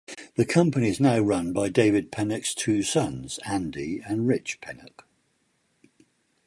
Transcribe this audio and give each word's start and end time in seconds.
The 0.33 0.47
company 0.47 0.89
is 0.89 0.99
now 0.99 1.19
run 1.19 1.53
by 1.53 1.69
David 1.69 2.11
Pennock’s 2.11 2.55
two 2.55 2.81
sons 2.81 3.37
Andy 3.45 4.01
and 4.03 4.27
Rich 4.27 4.59
Pennock. 4.59 5.05